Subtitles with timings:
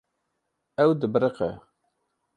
[0.83, 1.49] Ew dibiriqe.